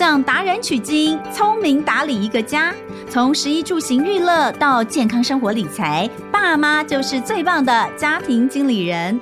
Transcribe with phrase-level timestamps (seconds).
[0.00, 2.74] 向达人取经，聪明打理一个家。
[3.10, 9.20] 从食衣住行娱乐到健康生活理财，爸妈就是最棒的家庭经理人。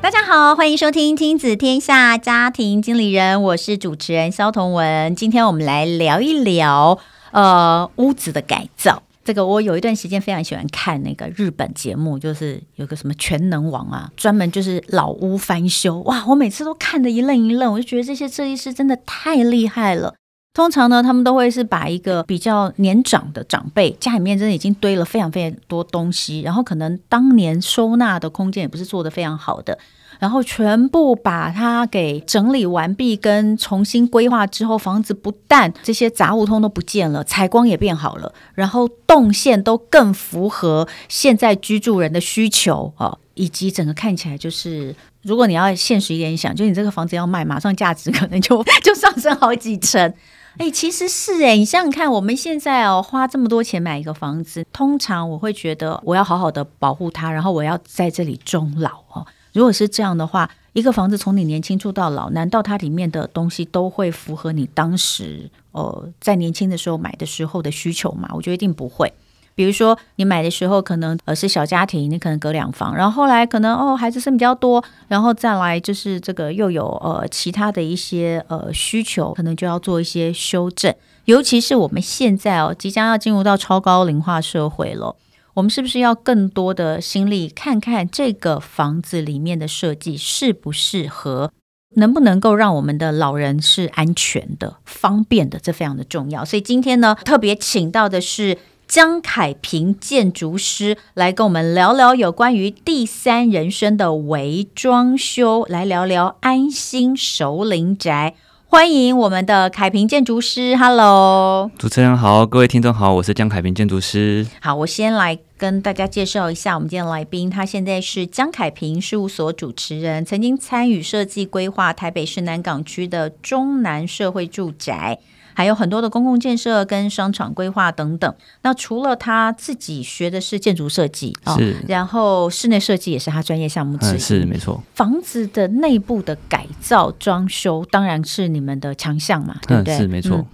[0.00, 5.16] 大家好，欢迎收听《亲子天下家庭经理人》，我是主持人萧彤文。
[5.16, 7.00] 今天我们来聊一聊，
[7.32, 9.02] 呃，屋子的改造。
[9.22, 16.00] 这个我有一段时间非常喜欢看那个日本节目，就是有个什么全能王啊，专门就是老屋翻修。
[16.00, 20.14] 哇，我每次都看得一愣一愣，我就觉得这些设计师真的太厉害了。
[20.52, 29.78] 通常呢，他们都会是把一个比较年长的长辈家里面真的已经堆了非常非常多东西，然后可能当年收纳的空间也不是做得非常好的。
[30.20, 50.14] 然后全部把它给整理完毕，跟重新规划之后，房子不但这些杂物通都不见了，采光也变好了，然后动线都更符合现在居住人的需求啊，以及整个看起来就是，如果你要现实一点想，就你这个房子要卖，马上价值可能就 就上升好几成。
[50.58, 59.26] 哎，其实是哎，你想想看，我们现在哦花这么多钱买一个房子，通常我会觉得我要好好的保护它，然后我要在这里终老哦。
[59.52, 68.28] 如果是这样的话，一个房子从你年轻住到老，难道它里面的东西都会符合你当时呃在年轻的时候买的时候的需求吗？
[68.34, 69.12] 我觉得一定不会。
[69.56, 80.94] 比如说你买的时候可能呃是小家庭，你可能隔两房，然后后来可能哦孩子生比较多，然后再来就是这个又有呃其他的一些呃需求，可能就要做一些修正。
[81.26, 85.14] 尤其是我们现在哦即将要进入到超高龄化社会了。
[85.54, 91.52] 我们是不是要更多的心力看看这个房子里面的设计适不适合，
[91.96, 95.58] 能不能够让我们的老人是安全的、方便的？
[95.58, 96.44] 这非常的重要。
[96.44, 108.34] 所以今天呢，特别请到的是江凯平建筑师来跟我们聊聊有关于第三人生的微装修，来聊聊安心熟龄宅。
[108.72, 114.46] 欢迎我们的凯平建筑师，Hello，主持人好，各位听众好，我是江凯平建筑师。
[114.60, 125.18] 好，我先来跟大家介绍一下我们今天的来宾，他现在是江凯平事务所主持人，曾经参与设计规划台北市南港区的中南社会住宅。
[125.60, 128.34] 还有很多的公共建设跟商场规划等等。
[128.62, 134.12] 那除了他自己学的是建筑设计啊，是，然后室内设计也是他专业项目之一。
[134.12, 134.82] 嗯，是没错。
[134.94, 139.98] 房子的内部的改造装修当然是你们的强项嘛，对不对？
[139.98, 140.38] 是没错。
[140.38, 140.46] 嗯，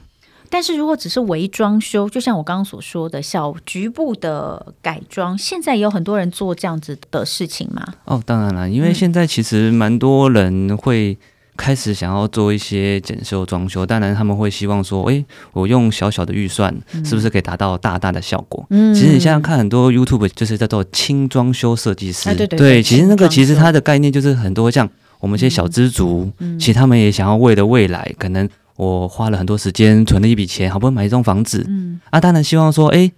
[0.51, 7.87] 但是如果只是微装修，就像我刚刚所说的小局部的改装，现在也有很多人做这样子的事情吗？
[8.07, 11.17] 哦，当然了，因为现在其实蛮多人会。
[11.57, 16.75] 开始想要做一些检修装修，当然他们会希望说，诶，我用小小的预算，
[17.05, 18.65] 是不是可以达到大大的效果？
[18.71, 33.11] 嗯，其实你现在看很多 YouTube，就是叫做轻装修设计师，对对对，对，其实那个其实它的概念就是很多像我们一些小资族，其实他们也想要为了未来，可能我花了很多时间存了一笔钱，好不容易买一栋房子，嗯，啊，当然希望说，诶，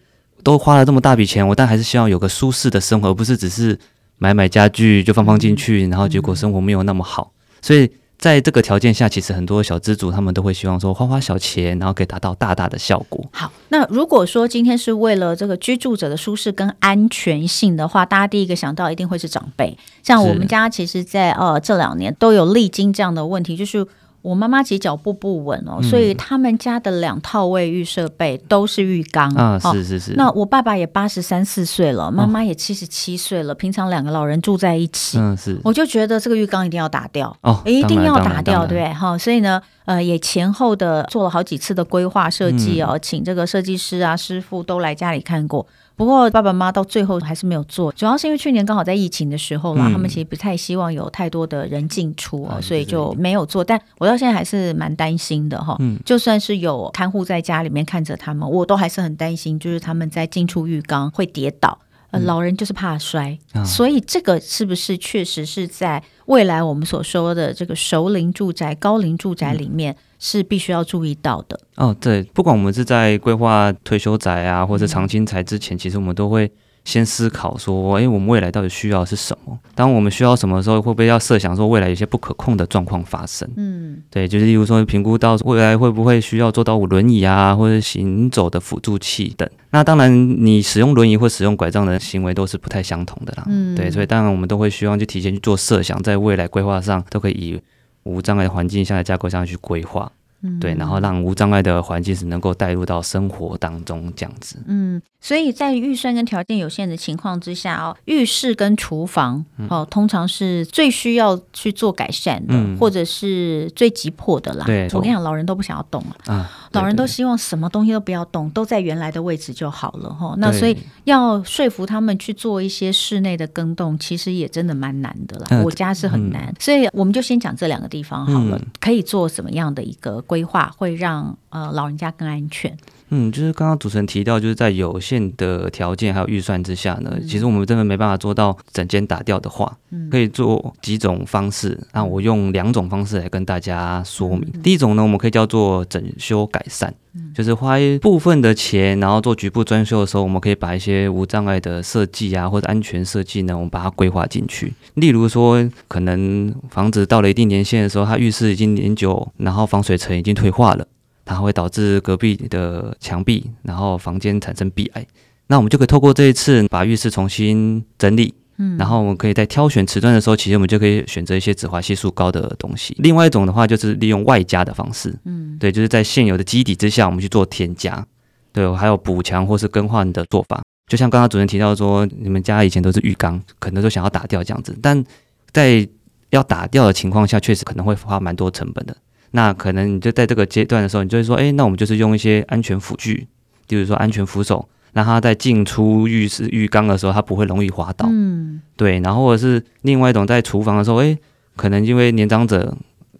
[0.42, 3.78] 都花了这么大笔钱，我但还是希望有个舒适的生活，而不是只是
[4.18, 7.90] 买买家具就放放进去，然后结果生活没有那么好，所以。
[8.18, 13.24] 在这个条件下，其实很多小资族他们都会希望说花花小钱，然后可以达到大大的效果。
[13.32, 19.78] 好，那如果说今天是为了这个居住者的舒适跟安全性的话，大家第一个想到一定会是长辈。
[20.02, 23.86] 像我们家，其实在呃这两年都有历经这样的问题，就是。
[24.20, 30.14] 我妈妈其实脚步不稳哦，所以他们家的两套卫浴设备都是浴缸啊，是是是。
[30.14, 39.16] 那我爸爸也八十三四岁了，妈妈也七十七岁了，平常两个老人住在一起，嗯是，我就觉得这个浴缸一定要打掉哦，一定要打掉，对哈。
[39.16, 45.66] 所以呢，呃，也前后的做了好几次的规划设计哦，请这个设计师啊师傅都来家里看过。
[45.98, 53.64] 不过爸爸妈妈到最后还是没有做，主要是因为去年刚好在疫情的时候嘛，嗯、他们其实不太希望有太多的人进出啊，所以就没有做。
[53.64, 61.76] 但我到现在还是蛮担心的哈，嗯、就算是有看护在家里面看着他们，我都还是很担心，就是他们在进出浴缸会跌倒。
[62.10, 71.60] 呃，老人就是怕摔，嗯、所以这个是不是确实是在未来我们所说的这个熟龄住宅、高龄住宅里面是必须要注意到的？
[71.76, 76.50] 哦，对，不管我们是在规划退休宅啊，或者长青宅之前，嗯、其实我们都会。
[76.88, 79.58] 先思考说，哎，我们未来到底需要的是什么？
[79.74, 83.46] 当我们需要什么的时候，会不会要设想说未来有些不可控的状况发生？
[83.56, 89.46] 嗯，对，就是例如说评估到未来会不会需要做到轮椅啊，或者行走的辅助器等。
[89.68, 90.10] 那当然，
[90.42, 93.44] 你使用轮椅或使用拐杖的行为都是不太相同的啦。
[93.48, 97.60] 嗯，对，所以当然我们都会希望就提前去做设想，在未来规划上都可以以
[98.04, 100.10] 无障碍环境下的架构上去规划。
[100.42, 104.62] 嗯，对，然后让无障碍的环境是能够带入到生活当中这样子。
[104.66, 114.64] 嗯，所以在预算跟条件有限的情况之下哦，浴室跟厨房哦，通常是最需要去做改善的，嗯、或者是最急迫的啦。
[114.64, 120.34] 对，我跟你讲，老人都不想要动啊，老人都希望什么东西都不要动，都在原来的位置就好了哈。
[120.38, 125.46] 那所以要说服他们去做一些室内的更动，其实也真的蛮难的啦。
[125.50, 130.18] 嗯、我家是很难，嗯、所以我们就先讲这两个地方好了，嗯、可以做什么样的一个。
[130.28, 132.76] 规划会让呃老人家更安全。
[133.10, 141.78] 嗯，就是刚刚主持人提到，就是在有限的条件还有预算之下呢，嗯、其实我们真的没办法做到整间打掉的话，嗯、可以做几种方式。
[141.94, 144.46] 那我用两种方式来跟大家说明。
[144.52, 154.74] 嗯、第一种呢，我们可以叫做整修改善，嗯、就是花一部分的钱，然后做局部装修的时候，我们可以把一些无障碍的设计啊，或者安全设计呢，我们把它规划进去。
[154.96, 160.86] 例如说，可能房子到了一定年限的时候，它浴室已经年久，然后防水层已经退化了。
[161.34, 165.06] 它会导致隔壁的墙壁，然后房间产生壁癌。
[165.46, 172.94] 那我们就可以透过这一次把浴室重新整理，嗯，然后我们可以在挑选瓷砖的时候，其实我们就可以选择一些紫滑系数高的东西。
[172.98, 178.06] 另外一种的话，就是利用外加的方式，嗯，对，就是在现有的基底之下，我们去做添加，
[178.52, 180.62] 对，还有补强或是更换的做法。
[180.86, 185.04] 就像刚刚主任提到说，你们家以前都是浴缸，可能都想要打掉这样子，但
[185.52, 185.86] 在
[186.30, 188.96] 要打掉的情况下，确实可能会花蛮多成本的。
[189.32, 193.26] 那可能你就在这个阶段的时候，你就会说，哎，那我们就是用一些安全辅具，
[193.66, 198.08] 比如说安全扶手，让它在进出浴室浴缸的时候，它不会容易滑倒。
[198.10, 199.00] 嗯，对。
[199.00, 201.18] 然后或者是另外一种，在厨房的时候，哎，
[201.56, 202.76] 可能因为年长者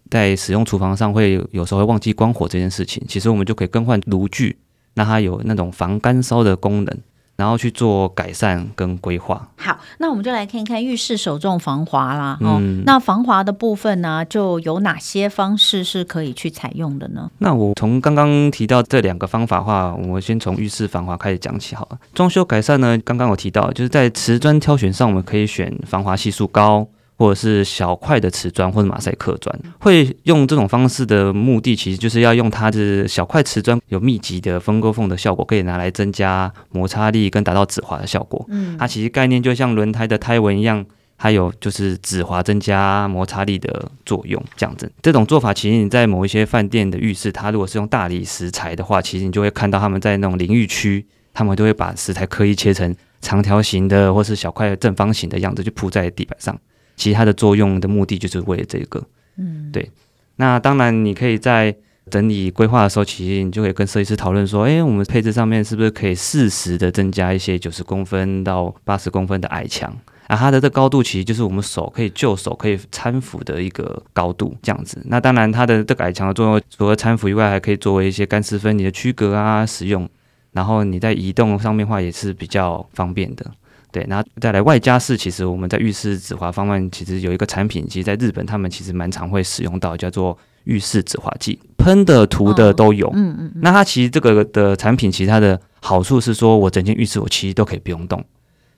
[0.09, 4.57] 在使用厨房上会有时候会忘记关火这件事情，其实我们就可以更换炉具，
[4.95, 6.97] 让它有那种防干烧的功能。
[7.39, 9.47] 然后去做改善跟规划。
[9.55, 12.37] 好，那我们就来看一看浴室首重防滑啦。
[12.41, 17.31] 哦，嗯、那防滑的部分呢，就有哪些方式是可以去采用的呢？
[17.37, 21.97] 那我从刚刚提到这两个方法的话，我先从浴室防滑开始讲起好了。
[22.13, 26.85] 装修改善呢，刚刚我提到，就是在瓷砖挑选上，我们可以选防滑系数高。
[27.19, 38.45] 或者是小块的瓷砖或者马赛克砖，会用这种方式的目的，其实就是要用它的小块瓷砖有密集的分割缝的效果，可以拿来增加摩擦力跟达到止滑的效果。
[38.47, 40.85] 嗯，它其实概念就像轮胎的胎纹一样，
[41.17, 44.89] 还有就是止滑增加摩擦力的作用，这样子。
[45.01, 56.57] 这种做法其实你在某一些饭店的浴室，它如果是用大理石材的话，其实你就会看到他们在那种淋浴区，他们都会把石材刻意切成长条形的或是小块正方形的样子，就铺在地板上。
[56.99, 59.01] 其他的作用的目的就是为了这个，
[59.37, 59.89] 嗯，对。
[60.35, 61.73] 那当然，你可以在
[62.11, 69.89] 整理规划的时候，其实你就可以跟设计师讨论说，哎，我们配置上面是不是可以适时的增加一些九十公分到八十公分的矮墙
[70.27, 70.35] 啊？
[70.35, 75.01] 它的这高度其实就是我们手可以就手可以搀扶的一个高度，这样子。
[75.05, 80.09] 那当然，它的这个矮墙的作用，除了搀扶以外，还可以作为一些干湿分离的区隔啊使用。
[80.51, 83.45] 然后你在移动上面的话，也是比较方便的。
[83.91, 93.09] 对，然后再来外加是，其实我们在浴室止滑方面，其实有一个产品，其实在日本他们其实蛮常会使用到，叫做浴室止滑剂，喷的、涂的都有。
[93.13, 93.51] 嗯嗯。
[93.55, 98.23] 那它其实这个的产品，其实它的好处是说，我整间浴室我其实都可以不用动，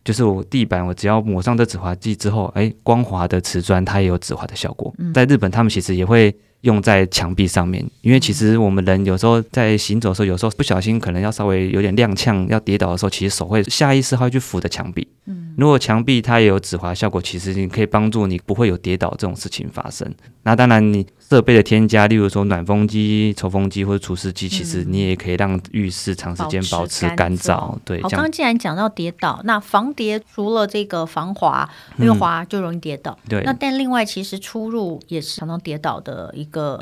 [0.03, 4.93] 就是我地板我只要抹上这止滑剂之后，哎，光滑的瓷砖它也有止滑的效果。
[5.13, 6.35] 在日本他们其实也会。
[6.61, 15.07] 用在墙壁上面，因为其实我们人有时候在行走的时候，有时候不小心可能要稍微有点踉跄，要跌倒的时候，其实手会下意识会去扶着墙壁。
[15.25, 20.11] 嗯，如果墙壁它也有止滑效果，其实你可以帮助你不会有跌倒这种事情发生。
[20.43, 21.05] 那当然你。
[21.31, 27.73] 设备的添加，例如说暖风机、抽风机或者除湿机，其实你也可以让浴室长时间保持干燥。
[27.85, 33.17] 对，好，刚刚既然讲到跌倒，那防跌除了这个防滑，因为滑就容易跌倒。
[33.29, 33.41] 对。
[33.43, 36.77] 那但另外，其实出入也是常常跌倒的一个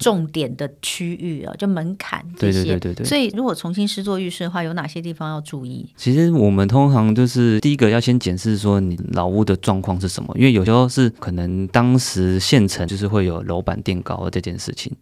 [0.00, 2.64] 重点的区域啊，就门槛这些。
[2.64, 3.06] 对对对对对。
[3.06, 5.86] 所以，如果重新施作浴室的话，有哪些地方要注意？
[5.94, 14.96] 其实我们通常就是第一个要先检视说你老屋的状况是什么，因为有时候是可能当时现成就是会有楼板垫高的这件事情，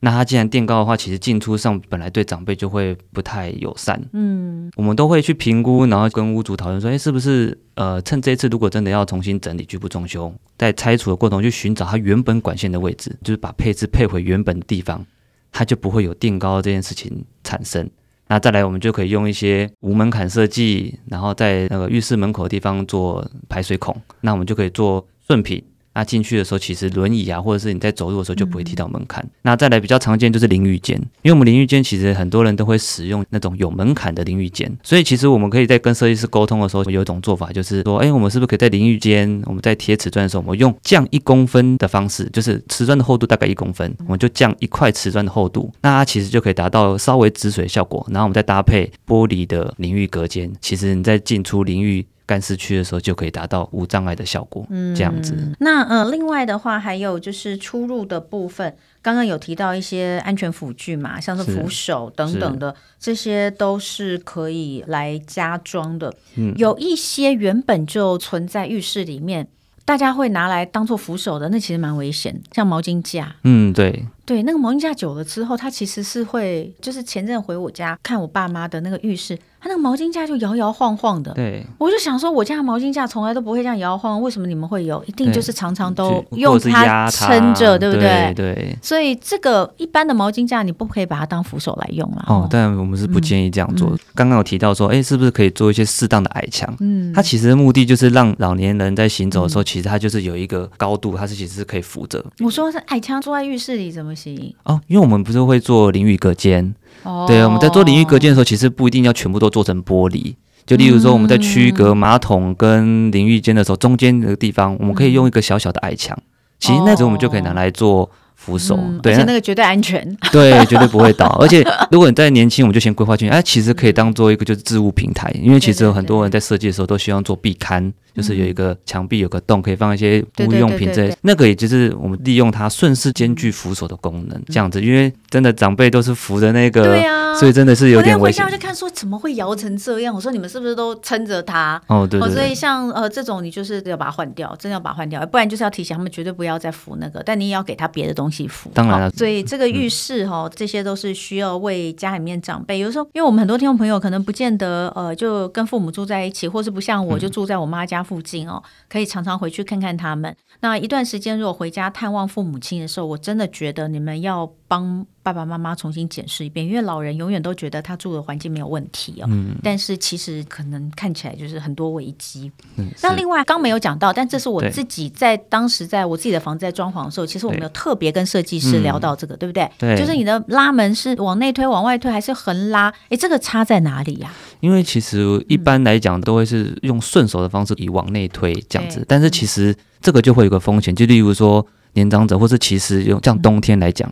[0.00, 4.00] 那它既然垫高的话，其实进出上本来对长辈就会不太友善。
[4.14, 15.04] 嗯，我们都会去评估，然后跟屋主讨论说，哎，是不是呃，趁这次如果真的要重新整理局部装修，在拆除的过程中去寻找它原本管线的位置，就是把配置配回原本的地方，
[15.52, 17.86] 它就不会有垫高这件事情产生。
[18.26, 25.62] 那再来，我们就可以用一些无门槛设计，然后在那个浴室门口的地方做排水孔，那我们就可以做顺品。
[26.00, 29.22] 那进去的时候，其实轮椅啊，或者是你在走路的时候就不会踢到门槛。
[29.22, 48.06] 嗯、那再来比较常见就是淋浴间，因为我们淋浴间其实很多人都会使用那种有门槛的淋浴间，所以其实我们可以在跟设计师沟通的时候，有一种做法就是说，哎，我们是不是可以在淋浴间，我们在贴瓷砖的时候，我们用降一公分的方式，就是瓷砖的厚度大概一公分，我们就降一块瓷砖的厚度，那它其实就可以达到稍微止水效果。
[48.10, 52.06] 然后我们再搭配玻璃的淋浴隔间，其实你在进出淋浴。
[52.30, 55.34] 干湿区的时候就可以达到无障碍的效果，嗯，这样子。
[55.58, 58.72] 那呃，另外的话还有就是出入的部分，
[59.02, 66.14] 刚刚有提到一些安全辅具嘛，像是扶手等等的，这些都是可以来加装的。
[66.36, 69.48] 嗯，有一些原本就存在浴室里面，
[69.84, 73.34] 大家会拿来当做扶手的，那其实蛮危险，像毛巾架。
[73.42, 74.06] 嗯，对。
[74.24, 79.36] 对，那个毛巾架久了之后，它其实是会，就是前阵回我家看我爸妈的那个浴室。
[79.60, 85.02] 它那个毛巾架就摇摇晃晃的，对，我就想说，我家的毛巾架从来都不会这样摇摇晃晃，为什么你们会有？
[85.04, 88.32] 一定就是常常都用它撑着，对不对？
[88.34, 88.78] 对。
[88.80, 92.24] 所以这个一般的毛巾架你不可以把它当扶手来用了。
[92.28, 93.94] 哦，但我们是不建议这样做。
[94.14, 96.74] 刚刚有提到说，哎，是不是可以做一些适当的矮墙？
[96.80, 102.24] 嗯，它其实的目的就是让老年人在行走的时候，其实它就是有一个高度，它是其实是可以扶着。
[102.38, 104.54] 我说是矮墙坐在浴室里怎么行？
[104.64, 106.74] 哦，因为我们不是会做淋浴隔间。
[107.02, 110.34] 哦，对，我们在做淋浴隔间的时候，其实不一定要全部都做成玻璃。
[110.66, 116.16] 就例如说，我们在区隔马桶跟淋浴间的时候，中间那个地方，我们可以用一个小小的矮墙。
[116.58, 118.10] 其实那种我们就可以拿来做。
[118.42, 121.26] 扶手，嗯、对，而且那个绝对安全， 对，绝对不会倒。
[121.38, 131.16] 而且如果你在年轻，我们就先规划进去，哎，其实可以当做一个就是置物平台，因为其实有很多人在设计的时候都希望做壁龛，就是有一个墙壁有个洞，可以放一些物用品之类。
[131.22, 134.80] 那个也就是我们利用它顺势兼具扶手的功能，这样子。
[134.80, 138.44] 因为真的长辈都是扶着那个，对啊，所以真的是有点危险。
[138.44, 140.14] 我回家就看说怎么会摇成这样？
[140.14, 141.80] 我说你们是不是都撑着它？
[141.86, 142.34] 哦，对，对，对。
[142.34, 148.70] 所以像呃这种，你就是要把它换掉，真的要把它换掉，不然就是要提醒他们绝对不要再扶那个，但你也要给他别的东西扶。
[148.74, 149.10] 当然了。
[149.10, 152.78] 所以这个浴室哈，这些都是需要为家里面长辈。
[152.78, 160.34] 有时候，因为我们很多听众朋友可能不见得呃，就跟父母住在一起，或是不像我就住在我妈家附近哦，可以常常回去看看他们。
[160.60, 165.06] 那一段时间如果回家探望父母亲的时候，我真的觉得你们要帮。
[165.22, 169.26] 爸爸妈妈重新检视一遍，因为老人永远都觉得他住的环境没有问题哦。
[169.28, 169.54] 嗯。
[169.62, 172.50] 但是其实可能看起来就是很多危机。
[172.76, 172.88] 嗯。
[173.02, 179.70] 那另外刚没有讲到，但这是我自己在当时在我自己的房子在装潢的时候，其实我们有特别跟设计师聊到这个，对不对？
[179.76, 179.94] 对。
[179.94, 182.90] 就是你的拉门是往内推、往外推，还是横拉？
[183.10, 184.32] 哎，这个差在哪里呀？
[184.60, 194.10] 因为其实一般来讲都会是用顺手的方式以往内推这样子，但是其实这个就会有个风险，就例如说年长者，或是其实用像冬天来讲。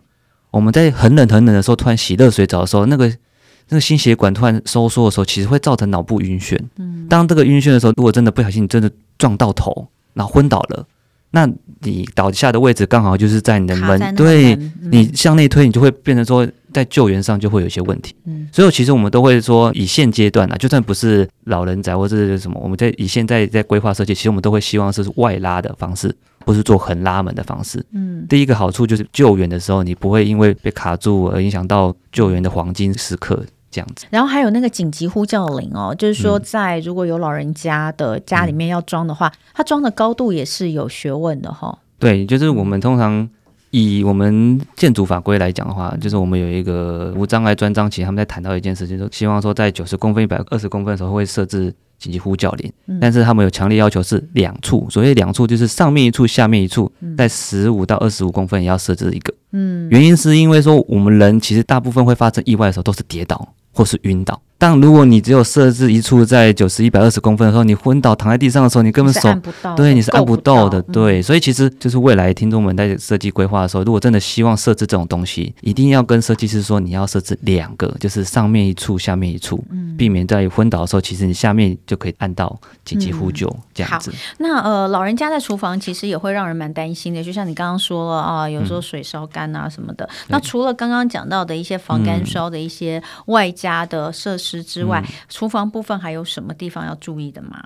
[0.50, 3.06] 我们在很冷很冷的时候，突然洗热水澡的时候，那个
[3.68, 6.58] 那个心血管突然收缩的时候，其实会造成脑部晕眩。
[6.76, 10.86] 嗯，当这个晕眩的时候，如果真的不小心真的撞到头，然后昏倒了，
[11.32, 11.46] 那
[11.80, 14.58] 你倒下的位置刚好就是在你的门，对，
[14.90, 18.14] 你向内推，你就会变成说在救援上就会有一些问题。
[18.24, 26.14] 嗯，所以其实我们都会说，以现阶段啊，就算不是老人宅或者是什么，我们在以现在在规划设计，其实我们都会希望是外拉的方式。
[26.44, 27.84] 不是做横拉门的方式。
[27.92, 34.06] 嗯，第一个好处就是救援的时候，你不会因为被卡住而影响到救援的黄金时刻这样子。
[34.08, 41.78] 然后还有那个紧急呼叫铃哦，就是说在如果有老人家的家里面要装的话，嗯、它装的高度也是有学问的哈、哦。
[41.98, 43.28] 对，就是我们通常
[43.70, 51.74] 以我们建筑法规来讲的话，就是我们有一个无障碍专章，其实他们在谈到一件事情，就是希望说在九十公分、一百二十公分的时候会设置。
[51.98, 59.34] 紧急呼叫铃，但是他们有强烈要求是两处，所谓两处就是上面一处，下面一处，在十五到二十五公分也要设置一个。
[59.50, 64.40] 嗯，原因是因为说我们人其实大部分会发生意外的时候都是跌倒或是晕倒。
[64.60, 69.32] 但如果你只有设置一处在九十一百二十公分的时候，你昏倒躺在地上的时候，你根本手
[69.76, 70.82] 对你是按不到的。
[70.82, 79.64] 对，所以其实就是未来听众们在设计规划的时候，如果真的希望设置这种东西，一定要跟设计师说你要设置两个，就是上面一处，下面一处，
[79.96, 84.12] 避免在昏倒的时候，其实你下面就可以按到紧急呼救这样子。
[84.38, 90.08] 那呃，老人家在厨房其实也会让人蛮担心的，就像你刚刚说了啊，有时候水烧干啊什么的。
[90.26, 94.47] 那除了刚刚讲到的一些防干烧的一些外加的设施。
[94.62, 97.62] 之外，厨房部分还有什么地方要注意的吗？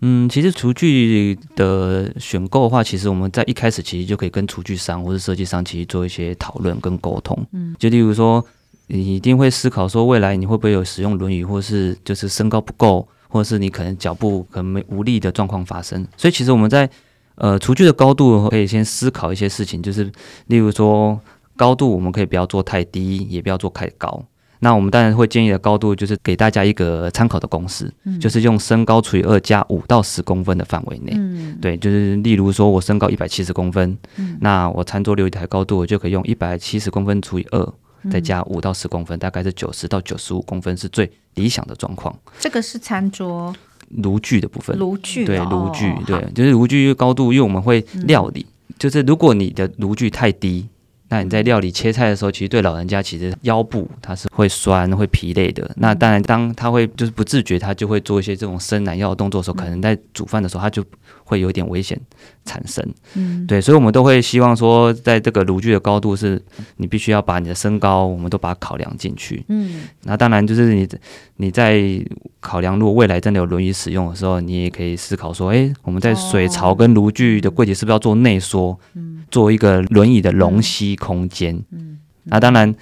[0.00, 7.46] 嗯，其实厨具的选购的话，其实我们在一开始其实就可以跟厨具商或者设计商其实做一些讨论跟沟通。
[7.52, 8.44] 嗯，就例如说，
[8.88, 16.06] 你一定会思考说，未来你会不会有使用轮椅，或是就是身高不够，或者是你可能脚步可能没无力的状况发生。
[16.16, 16.88] 所以，其实我们在
[17.36, 20.12] 呃厨具的高度可以先思考一些事情，就是
[20.48, 21.18] 例如说
[21.56, 24.22] 高度，我们可以不要做太低，也不要做太高。
[24.60, 31.12] 那我们当然会建议的高度就是给大家一个参考的公式，嗯、就是用身高除以二加五到十公分的范围内。
[31.14, 37.72] 嗯，对，就是例如说我身高一百七十公分，嗯、那我餐桌留一台高度我就可以用一百七十公分除以二，
[38.10, 42.16] 再加五到十公分，大概是九十到九十五公分是最理想的状况。
[42.38, 43.54] 这个是餐桌。
[44.02, 50.66] 炉具的部分，炉具对炉具对，就是炉具高度，因为我们会料理，嗯、就是如果你的炉具太低。
[51.08, 55.70] 那你在料理切菜的时候，其实对老人家其实腰部它是会酸会疲累的。
[55.76, 60.84] 那当然，当他会就是不自觉，他就会做一些这种伸懒腰的动作的时候，可能在煮饭的时候他就
[61.24, 62.00] 会有点危险
[62.46, 62.82] 产生。
[63.14, 66.40] 嗯，对，所以我们都会希望说，在这个炉具的高度是，
[66.78, 69.44] 你必须要把你的身高，我们都把它考量进去。
[69.48, 70.88] 嗯，那当然就是你
[71.36, 72.02] 你在
[72.40, 78.78] 考量，如果未来真的有轮椅使用的时候，你也可以思考说，哎，我们在水槽跟炉具的柜体是不是要做内缩？
[78.94, 79.12] 嗯。
[79.28, 82.72] 做一个轮椅的容吸空间，嗯，嗯，那当然，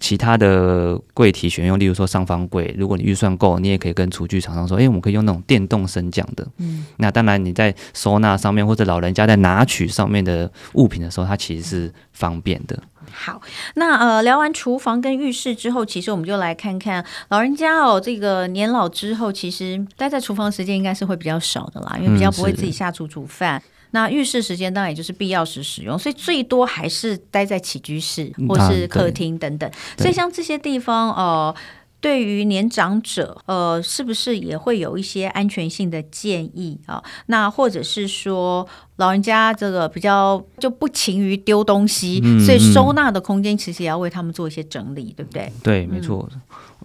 [0.00, 12.82] 其他的柜体选用，例如说上方柜，如果你预算够，你也可以跟厨具厂商说，哎，我们可以用那种电动升降的，嗯，那当然你在收纳上面或者老人家在拿取上面的物品的时候，它其实是方便的。
[13.12, 13.40] 好，
[13.74, 23.58] 那呃聊完厨房跟浴室之后，其实我们就来看看老人家哦，这个年老之后，其实待在厨房时间应该是会比较少的啦，因为比较不会自己下厨煮饭。
[23.58, 23.62] 嗯
[23.92, 29.70] 那浴室时间当然也就是必要时使用，所以最多还是待在起居室或是客厅等等。
[29.96, 31.54] 所以像这些地方，呃，
[32.00, 37.02] 对于年长者，呃，是不是也会有一些安全性的建议啊？
[37.26, 45.50] 那或者是说，老人家这个比较就不勤于丢东西，嗯、所以收纳的空间其实也要为他们做一些整理，对不对？
[45.62, 46.28] 对，没错。
[46.32, 46.40] 嗯、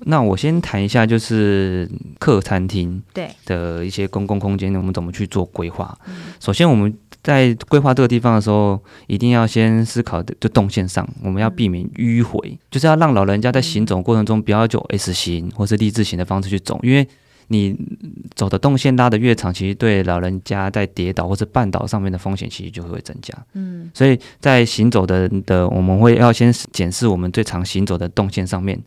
[0.05, 1.87] 那我先谈一下，就是
[2.17, 5.95] 客餐厅对的一些公共空间，我们怎么去做规划？
[6.07, 6.91] 嗯、首先，我们
[7.23, 17.07] 在规划这个地方的时候，一定要先思考的，就动线上，我们要避免迂回，嗯、就是要让老人家在行走过程中不要就 S 型或是立字型的方式去走，因为。
[17.47, 17.75] 你
[18.33, 23.37] 走的动线拉的越长，其实对老人家在跌倒或者绊倒上面的风险其实就会增加。
[23.55, 28.81] 嗯，所以在行走的的，我们会要先检视我们最常行走的动线上面，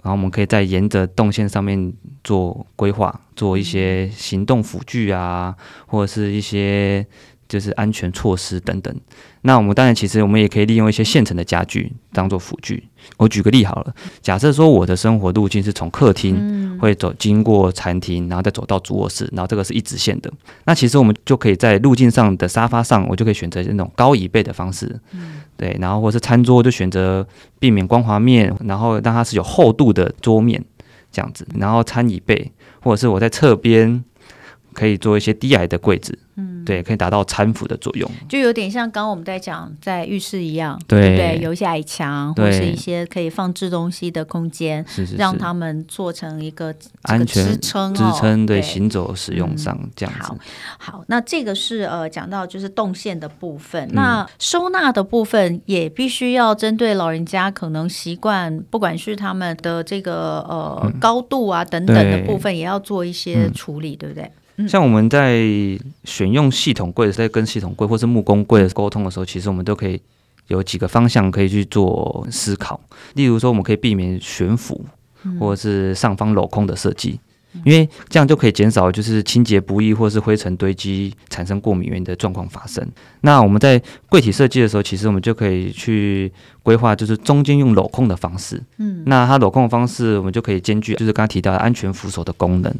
[0.00, 1.92] 然后我们可以再沿着动线上面
[2.22, 5.56] 做规划，做一些行动辅具啊，
[5.86, 7.04] 或者是一些
[7.52, 8.94] 就是安全措施等等。
[9.42, 12.82] 那我们当然，其实我们也可以利用一些现成的家具当做辅具。
[13.18, 20.32] 我举个例好了，假设说我的生活路径是从客厅会走经过餐厅，然后再走到主卧室，然后这个是一直线的。
[20.64, 24.98] 那其实我们就可以在路径上的沙发上，我就可以选择那种高椅背的方式，
[25.58, 27.26] 对，然后或是餐桌就选择
[27.58, 30.64] 避免光滑面，然后让它是有厚度的桌面
[31.10, 34.02] 这样子，然后餐椅背，或者是我在侧边
[34.72, 36.18] 可以做一些低矮的柜子。
[36.34, 41.40] 嗯，对，可以达到搀扶的作用，就有点像刚刚我们在讲在浴室一样，对，对不对？
[41.42, 50.22] 有一些矮墙，或是一些可以放置东西的空间，是是，让他们做成一个安全支撑支撑，对，行走使用上这样子。
[50.22, 50.36] 好，
[50.78, 64.32] 好，那这个是呃讲到就是动线的部分，那收纳的部分也必须要针对老人家可能习惯，不管是他们的这个呃高度啊等等的部分，也要做一些处理，对不对？
[64.68, 65.42] 像我们在
[66.04, 70.00] 选用系统柜，在跟系统柜或是木工柜沟通的时候，其实我们都可以
[70.48, 72.78] 有几个方向可以去做思考。
[73.14, 74.84] 例如说，我们可以避免悬浮，
[75.40, 77.18] 或者是上方镂空的设计，
[77.64, 82.86] 因为这样就可以减少就是清洁不易或是灰尘堆积产生过敏原的状况发生。
[83.22, 86.30] 那我们在柜体设计的时候，其实我们就可以去
[86.62, 88.62] 规划，就是中间用镂空的方式。
[88.78, 92.74] 嗯，那它镂空的方式，我们就可以兼具就是刚刚提到的安全扶手的功能。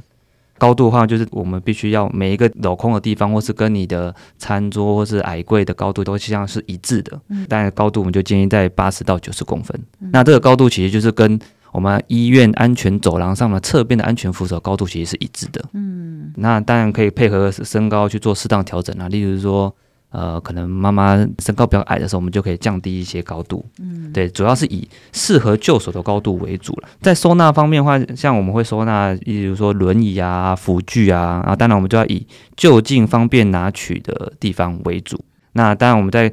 [0.63, 7.21] 高度的话，就是我们必须要每一个镂空的地方，或是跟你的餐桌或是矮柜的高度都实际上是一致的。
[7.31, 9.77] 嗯，但高度我们就建议在八十到九十公分。
[10.01, 11.37] 嗯，那这个高度其实就是跟
[11.73, 15.65] 我们医院安全走廊上的侧边的安全扶手高度其实是一致的。
[15.73, 19.75] 嗯，那当然可以配合身高去做适当调整啊，例如说。
[20.13, 23.65] 呃，可能妈妈身高比较矮的时候，我们就可以降低一些高度。
[23.81, 26.89] 嗯，对，主要是以适合就手的高度为主了。
[27.01, 35.19] 在收纳方面的话，像我们会收纳，例如说轮椅啊、辅具啊，然后当然我们就要以就近方便拿取的地方为主。
[35.55, 36.33] 那当然我们在。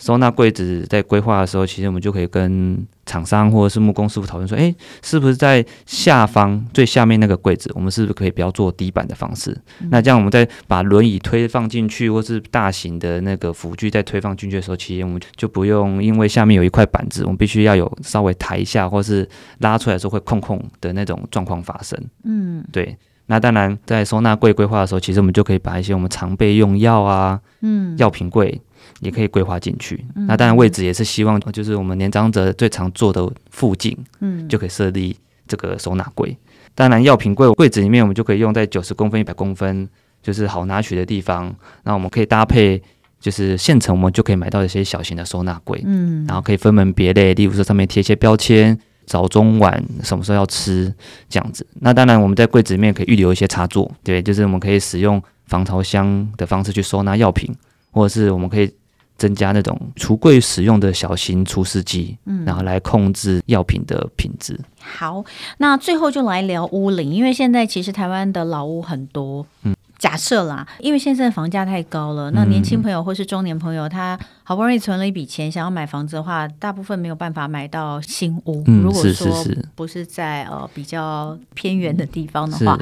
[0.00, 9.50] 收纳柜子在规划的时候，其实我们就可以跟厂商或者是木工师傅讨论说，哎，是不是在下方最下面那个柜子，我们是不是可以不要做底板的方式？
[9.80, 21.98] 嗯、那这样我们再把轮椅推放进去，或是大型的那个辅具再推放进去的时候，其实我们就不用因为下面有一块板子，我们必须要有稍微抬一下，或是拉出来的时候会空空的那种状况发生。
[22.24, 22.96] 嗯，对。
[23.30, 28.60] 那当然，在收纳柜规划的时候，其实我们就可以把一些我们常备用药啊，嗯，药品柜
[28.98, 30.04] 也可以规划进去。
[30.16, 35.16] 嗯、那当然，位置也是希望就是我们年长者最常坐的附近，嗯，就可以设立
[35.46, 36.36] 这个收纳柜。
[36.74, 39.88] 当然，药品柜柜子里面我们就可以用在九十公分、一百公分，
[40.20, 41.54] 就是好拿取的地方。
[41.84, 42.82] 那我们可以搭配，
[43.20, 48.76] 就是现成我们就可以买到一些小型的收纳柜，嗯，然后可以分门别类，例如说上面贴一些标签。
[49.10, 50.94] 早中晚什么时候要吃
[51.28, 51.66] 这样子？
[51.80, 57.52] 那当然，我们在柜子里面可以预留一些插座，对，就是我们可以使用防潮箱的方式去收纳药品，
[57.90, 58.72] 或者是我们可以
[59.16, 64.56] 增加那种橱柜使用的小型除湿机，嗯，然后来控制药品的品质。
[64.78, 65.24] 好，
[65.58, 69.74] 那最后就来聊屋龄，因为现在其实台湾的老屋很多，嗯。
[70.00, 78.64] 假设啦，因为现在的房价太高了，那年轻朋友或是中年朋友，他好不容易存了一笔钱，想要买房子的话，大部分没有办法买到新屋。
[78.66, 79.44] 嗯、如果说
[79.76, 82.76] 不是在呃比较偏远的地方的话，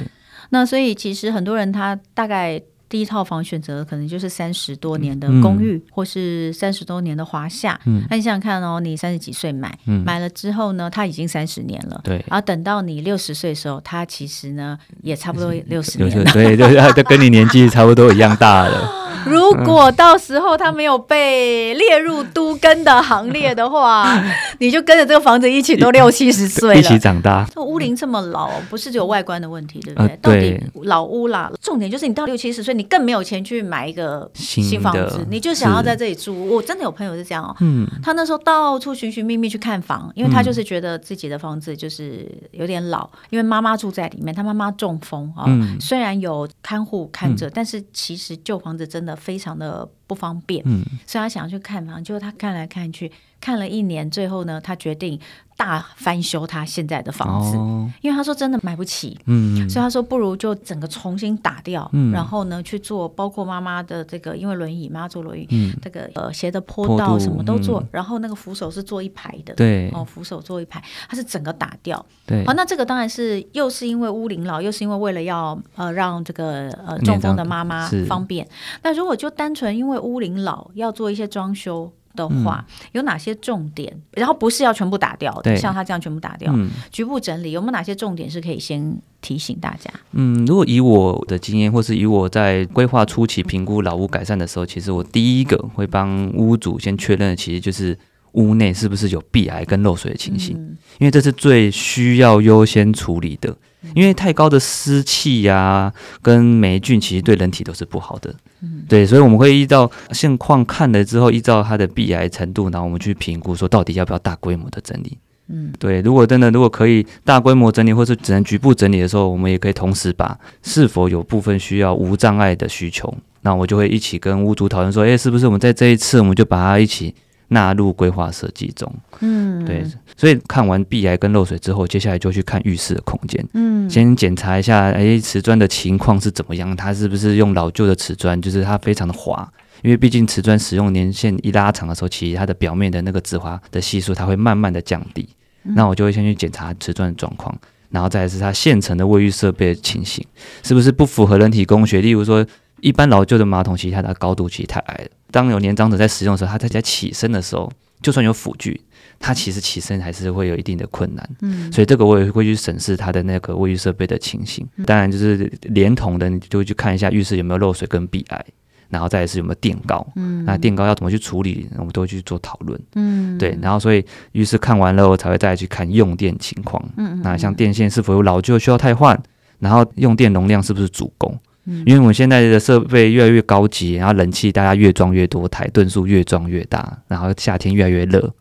[0.50, 2.62] 那所以其实很多人他大概。
[2.88, 7.78] 第一套房选择可能就是三十多年的公寓，嗯、或是三十多年的华夏。
[7.84, 12.00] 嗯，那你想想看哦，你三十几岁买，嗯、买了之后呢，它已经三十年了。
[12.02, 16.32] 对，然后等到你六十岁的时候，它其实呢也差不多六十年了。
[16.32, 18.90] 对对，它跟你年纪差不多一样大了。
[19.26, 24.22] 如果到时候他没有被列入都跟的行列的话，
[24.58, 27.46] 你就跟着这个房子一起都六七十岁了，一起长大。
[27.54, 30.08] 这屋龄这么老，不是只有外观的问题，对不对？
[30.08, 36.48] 呃、对，到底老屋啦，重点就是你到六七十岁，你更没有钱去买一个新房子，你就想要在这里住。
[36.48, 49.07] 我真的有朋友是这样哦，嗯，他那时候到处寻寻觅觅去看房，因为他就是觉得自己的房子就是有点老，因为妈妈住在里面，他妈妈中风啊，哦嗯、虽然有看护看着，嗯、但是其实旧房子真的。
[49.16, 55.18] 非常的不方便，嗯，所以他想要去看房，结果他看来看去，看了一年，最后呢，他决定
[55.56, 78.46] 大翻修他现在的房子，哦、因为他说真的买不起，嗯，所以他说不如就整个重新打掉，嗯，然后呢去做，包括妈妈的这个，因为轮椅，妈妈坐轮椅，嗯，这个呃斜的坡道什么都做，嗯、然后那个扶手是做一排的，对，哦，扶手做一排，他是整个打掉，对，好，那这个当然是又是因为屋龄老，又是因为为了要呃让这个呃中风的妈妈方便，
[78.82, 81.92] 那如果就单纯因为屋龄老要做一些装修。
[82.14, 83.94] 的话有哪些重点？
[84.12, 89.90] 然后不是要全部打掉的，对像他这样全部打掉，嗯、局部整理有没有哪些重点是可以先提醒大家？
[90.12, 97.96] 嗯，如果以我的经验，或是以我在规划初期评估老屋改善的时候，其实我第一个会帮屋主先确认，其实就是
[98.32, 103.56] 屋内是不是有壁癌跟漏水的情形，嗯、因为这是最需要优先处理的。
[103.94, 108.34] 因为太高的湿气呀，跟霉菌其实对人体都是不好的。
[108.60, 115.16] 嗯，对，所以我们会依照现况看了之后，依照它的壁癌程度，然后我们去评估说到底要不要大规模的整理。
[115.48, 127.14] 嗯，对，如果真的如果可以大规模整理，或是只能局部整理的时候，我们也可以同时把是否有部分需要无障碍的需求，那我就会一起跟屋主讨论说，诶，是不是我们在这一次我们就把它一起。
[127.48, 129.82] 纳入规划设计中，嗯，对，
[130.16, 136.76] 所以看完壁癌跟漏水之后，接下来就去看浴室的空间，嗯，先检查一下，哎，瓷砖的情况是怎么样？
[136.76, 138.40] 它是不是用老旧的瓷砖？
[138.40, 139.50] 就是它非常的滑，
[139.82, 145.26] 因为毕竟瓷砖使用年限一拉长的时候，其实它的表面的那个紫滑的系数，它会慢慢的降低。
[145.64, 147.58] 嗯、那我就会先去检查瓷砖的状况，
[147.88, 150.22] 然后再是它现成的卫浴设备的情形，
[150.62, 152.02] 是不是不符合人体工学？
[152.02, 152.46] 例如说。
[152.80, 155.10] 一般老旧的马桶，其实它的高度其实太矮了。
[155.30, 158.80] 当有年长者在使用的时候，他在家起身的时候，就算有辅具，
[159.18, 161.30] 他其实起身还是会有一定的困难。
[161.42, 164.66] 嗯，所以这个我也会去审视它的那个卫浴设备的情形。
[164.86, 168.42] 当然，就是连同的，你就会去看一下浴室有没有漏水跟壁癌，
[168.88, 170.06] 然后再来是有没有垫高。
[170.16, 172.80] 嗯，那垫高要怎么去处理，我们都会去做讨论。
[172.94, 173.58] 嗯，对。
[173.60, 176.82] 然后，所以浴室看完了，我才会再去看用电情况。
[176.96, 179.20] 嗯，那像电线是否有老旧需要汰换，
[179.58, 181.36] 然后用电容量是不是足够？
[181.84, 188.32] 因为我们现在的设备越来越高级，然后冷气大家越装越多台，吨数越装越大，然后夏天越来越热。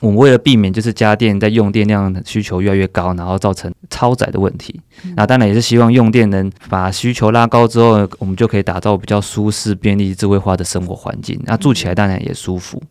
[0.00, 4.78] 我们为了避免就是家电在用电量的需求越来越高，然后造成超载的问题。
[5.16, 11.40] 那当然也是希望用电能把需求拉高之后，我们就可以打造比较舒适、便利、智慧化的生活环境。
[11.44, 12.82] 那住起来当然也舒服，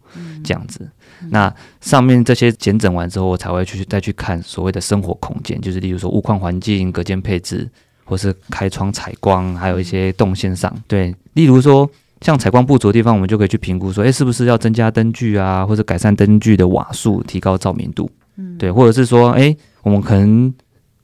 [0.44, 0.90] 这样子。
[1.30, 7.70] 那上面这些检整完之后，我才会去再去看所谓的生活空间，就是例如说物况环境、隔间配置。
[8.06, 11.89] 或是开窗采光，还有一些动线上，对，例如说
[12.22, 20.54] 像采光不足的地方，我们就可以去评估说，诶，是不是要增加灯具啊，或者改善灯具的瓦数，提高照明度，嗯，对，或者是说，诶，我们可能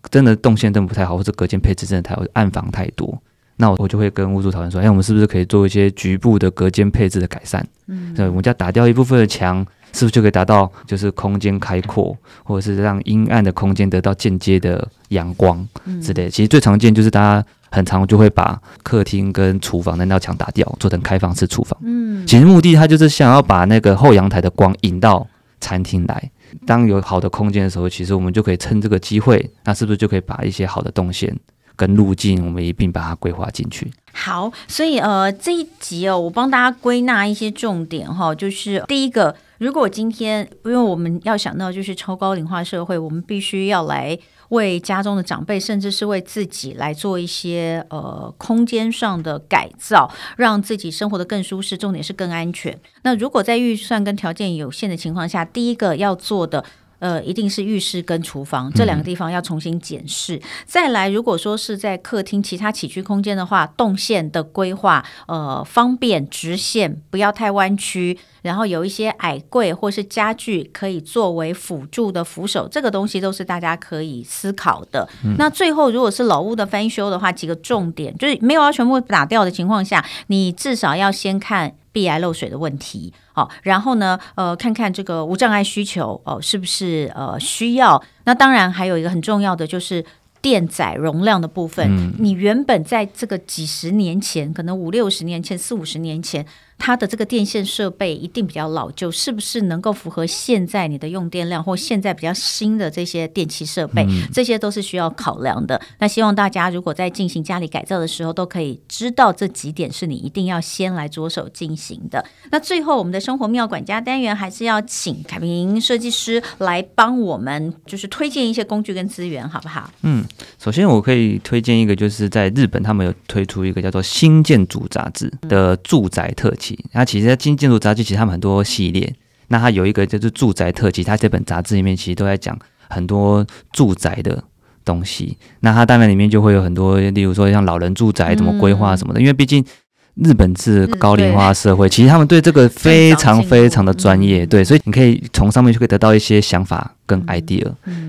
[0.09, 3.21] 真的动线灯不太好，或者隔间配置真的太暗房太多，
[3.61, 7.63] 那我我就会跟屋主讨论说，诶，我们是不是可以做一些局部的隔间配置的改善？
[7.87, 9.65] 嗯，对，我们家打掉一部分的墙。
[9.91, 15.67] 是不是就可以达到就是空间开阔，或者是让阴暗的空间得到间接的阳光
[15.99, 16.27] 之类的？
[16.27, 21.75] 嗯、其实最常见就是大家很常就会把客厅跟厨房的那道墙打掉，做成开放式厨房。
[21.81, 25.25] 嗯，其实目的它就是想要把那个后阳台的光引到
[25.59, 26.31] 餐厅来。
[26.67, 31.35] 当有好的空间的时候，其实我们就可以趁这个机会，那是不是就可以把一些好的动线
[31.79, 33.89] 跟路径，我们一并把它规划进去？
[34.11, 44.19] 好，所以呃这一集哦，我帮大家归纳一些重点哈，就是第一个，如果今天因为我们要想到就是超高龄化社会，我们必须要来。
[44.49, 52.75] 为家中的长辈，甚至是为自己来做一些呃空间上的改造，让自己生活得更舒适，重点是更安全。
[53.03, 56.65] 那如果在预算跟条件有限的情况下，第一个要做的。
[56.99, 60.35] 呃，一定是浴室跟厨房这两个地方要重新检视。
[60.35, 60.41] 嗯。
[60.65, 68.17] 再来，如果说是在客厅其他起居空间的话，动线的规划，呃，方便直线，不要太弯曲。
[68.41, 75.07] 然后有一些矮柜或是家具可以作为辅助的扶手，这个东西都是大家可以思考的。
[75.25, 75.35] 嗯。
[75.37, 81.75] 那最后，如果是老屋的翻修的话，几个重点就是没有要全部打掉的情况下，你至少要先看。
[81.91, 88.01] 壁癌漏水的问题，好，然后呢，呃，看看这个无障碍需求哦，是不是呃需要？
[88.25, 90.05] 那当然还有一个很重要的就是
[90.41, 91.87] 电载容量的部分。
[91.89, 92.13] 嗯。
[92.19, 96.45] 你原本在这个几十年前，可能五六十年前、四五十年前。
[96.79, 104.03] 它的这个电线设备一定比较老旧，是不是能够符合现在你的用电量或现在比较新的这些电器设备？
[104.09, 105.79] 嗯、这些都是需要考量的。
[105.99, 112.25] 那希望大家如果在进行家里改造的时候，都可以知道这几点是你一定要先来着手进行的。
[112.49, 119.91] 那最后，我们的生活妙管家单元还是要请凯明设计师来帮我们，就是推荐一些工具跟资源，好不好？
[120.03, 120.23] 嗯，
[120.57, 126.68] 首先我可以推荐一个，就是在日本他们有推出一个叫做《新建筑杂志》的住宅特辑。
[126.91, 129.15] 那其实，在新建筑杂志，其实他们很多系列。
[129.47, 132.55] 那它有一个就是住宅特辑，它这本杂志里面其实都在讲
[132.87, 134.43] 很多住宅的
[134.85, 135.37] 东西。
[135.61, 139.19] 那它当然里面就会有很多，例如说像老人住宅怎么规划什么的。
[139.19, 139.65] 因为毕竟
[140.13, 144.45] 日本是高龄化社会，其实他们对这个非常非常的专业。
[144.45, 147.65] 对，所以你可以从上面就可以得到一些想法跟 idea，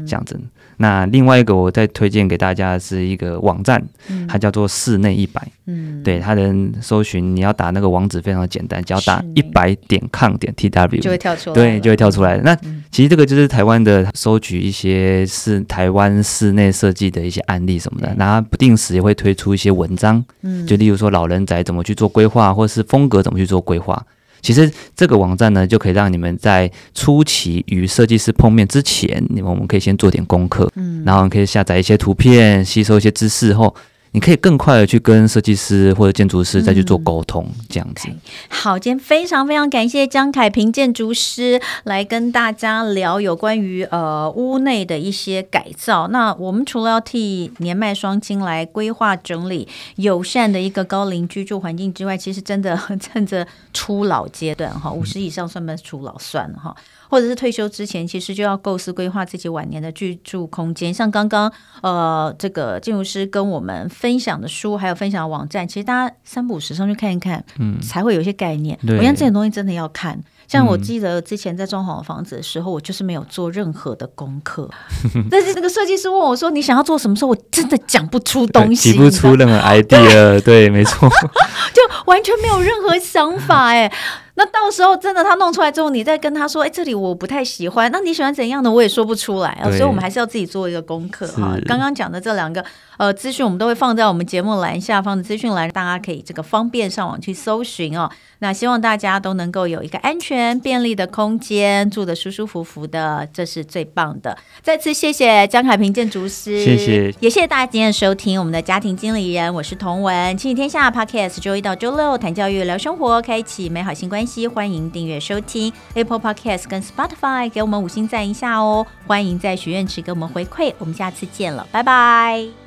[0.07, 0.39] 这样子。
[0.83, 3.83] 那另外一个我再推荐给大家的是一个网站，
[4.27, 5.47] 它叫做室内一百。
[5.67, 12.39] 嗯，对，它的搜寻你要打那个网址非常的简单，只要打一百点 com 点 tw 就会跳出来，对，就会跳出来。
[12.39, 12.57] 那
[12.91, 24.03] 其实这个就是台湾的收取一些是台湾室内设计的一些案例什么的，然后不定时也会推出一些文章，嗯，就例如说老人宅怎么去做规划，或是风格怎么去做规划。
[24.41, 33.75] 其实这个网站呢，就可以让你们在初期与设计师碰面之前，你们我们可以先做点功课，嗯，然后可以下载一些图片，吸收一些知识后。
[34.13, 38.09] 你可以更快的去跟设计师或者建筑师再去做沟通，这样子。
[38.49, 46.09] 好，今天非常非常感谢江凯平建筑师来跟大家聊有关于呃屋内的一些改造。
[46.09, 56.75] 那我们除了要替年迈双亲来规划整理友善的一个高龄居住环境之外，其实真的 趁着初老阶段哈，五十以上算不算初老算哈。
[57.11, 60.95] 或者是退休之前，其实就要构思规划自己晚年的居住空间。
[60.95, 68.79] 像刚刚呃，这个建筑师跟我们分享的书，还有分享的网站，其实大家三不五时上去看一看，嗯，才会有一些概念。
[68.87, 70.19] 我想这些东西真的要看。
[70.47, 74.69] 像我记得之前在装潢房子的时候，我就是没有做任何的功课。
[75.31, 80.41] 但是那个设计师问我说：“你想要做什么时候？”我真的讲不出东西，提不出任何 idea。
[80.41, 81.09] 对，没错，
[81.73, 83.93] 就完全没有任何想法哎。
[84.41, 87.93] 那到时候真的他弄出来之后，你再跟他说，哎，这里我不太喜欢。
[87.93, 89.69] 那你喜欢怎样的，我也说不出来啊。
[89.69, 91.59] 所以我们还是要自己做一个功课哈。
[91.67, 92.65] 刚刚讲的这两个
[92.97, 98.11] 呃资讯，我们都会放在我们节目栏下方的资讯栏，大家可以这个方便上网去搜寻哦。
[98.39, 104.39] 那希望大家都能够有一个安全便利的空间，住的舒舒服服的，这是最棒的。
[104.63, 108.39] 再次谢谢江凯平建筑师，谢谢，也谢谢大家今天的收听。
[108.39, 114.47] 我们的家庭经理人，我是童文，亲子天下 Podcast，周一到周六谈教育、聊生活，开启美好新关系。
[114.47, 118.87] 欢迎订阅收听 Apple Podcast 跟 Spotify，给我们五星赞一下哦！
[119.07, 122.60] 欢迎在许愿池给我们回馈，我们下次见了，拜拜。